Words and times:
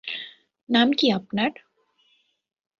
নাম 0.69 0.87
কি 0.91 1.07
আপনার? 1.11 1.51